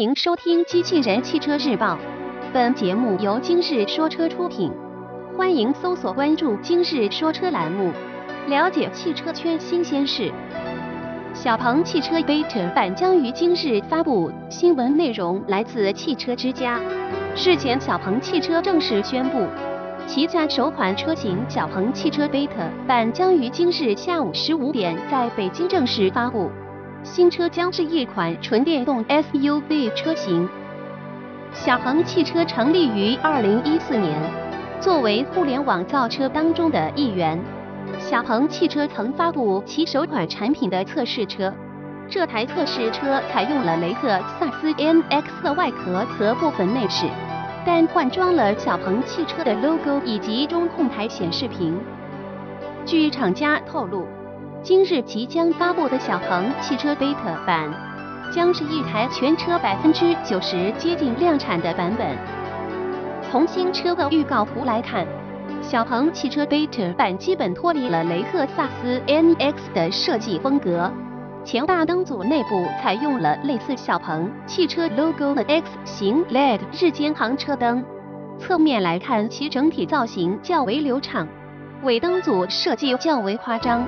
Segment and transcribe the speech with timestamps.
[0.00, 1.88] 迎收听《机器人汽车日报》，
[2.54, 4.72] 本节目由今日说车出品。
[5.36, 7.92] 欢迎搜索关注“今日说车”栏目，
[8.48, 10.32] 了解汽车圈新鲜事。
[11.34, 16.80] 小鹏汽车 Beta 版将于今日发布，新闻内容来自汽车之家。
[17.36, 19.46] 日前，小鹏汽车正式宣布，
[20.06, 26.50] 旗下首款车型小鹏汽车 Beta 版将于今日下午十五点在北京正式发布。
[27.02, 30.48] 新车将是一款纯电动 SUV 车型。
[31.52, 34.20] 小鹏汽车成立于二零一四年，
[34.80, 37.40] 作为互联网造车当中的一员，
[37.98, 41.52] 小鹏汽车曾发布其首款产品的测试车。
[42.08, 44.08] 这台测试车采用了雷克
[44.38, 47.06] 萨斯 NX 的外壳和部分内饰，
[47.64, 51.80] 但换装了小鹏汽车的 logo 以及中控台显示屏。
[52.84, 54.06] 据厂家透露。
[54.62, 57.72] 今日即将发布的小鹏汽车 Beta 版，
[58.30, 62.06] 将是一台全车百分之九十接近量产的版本。
[63.22, 65.06] 从新车的预告图来看，
[65.62, 70.92] 小鹏汽车 Beta 版基本脱离了雷克萨斯 NX 的设计风格，
[71.42, 77.82] 前大灯组内部采用了类似小鹏汽车 logo 的 X 型 LED 日间行车灯，
[78.38, 81.26] 侧面来看其整体造型较为流畅，
[81.82, 83.86] 尾灯组设计较为夸张。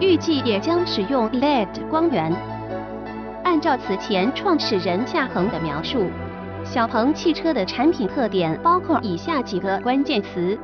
[0.00, 2.32] 预计也将使用 LED 光源。
[3.44, 6.06] 按照此前创始人夏恒的描述，
[6.64, 10.58] 小鹏汽车的产品特点包括以下几个关键词：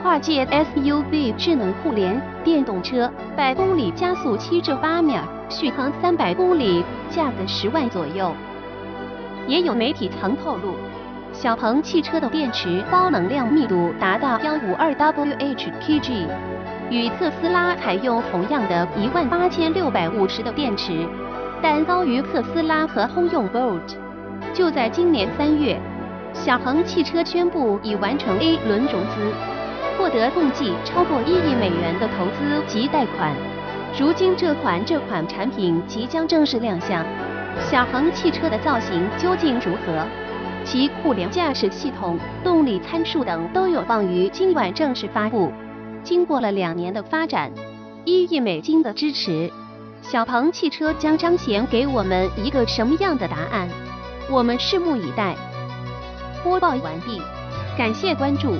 [0.00, 8.34] 跨界 SUV、智能互联、电动车、百公里加速七至八秒、续航三百公里、价格十万左右。
[9.46, 10.72] 也有媒体曾透露，
[11.32, 16.28] 小鹏汽车的电池高能量密度达到幺五二 Wh/kg。
[16.90, 21.06] 与特斯拉采用同样的一万八千六百五十的电池，
[21.60, 23.96] 但高于特斯拉和通用 Bolt。
[24.54, 25.78] 就在今年三月，
[26.32, 29.32] 小鹏汽车宣布已完成 A 轮融资，
[29.98, 33.34] 获得共计超过一亿美元的投资及贷款。
[33.98, 37.04] 如今这款这款产品即将正式亮相，
[37.70, 40.06] 小鹏汽车的造型究竟如何？
[40.64, 45.52] 其互联驾驶系统、动力参数等都有望于今晚正式发布。
[46.08, 47.52] 经过了两年的发展，
[48.06, 49.52] 一亿美金的支持，
[50.00, 53.68] 小鹏汽车将彰显给我们一个什么样的答案？
[54.30, 55.36] 我们拭目以待。
[56.42, 57.20] 播报完毕，
[57.76, 58.54] 感谢关注。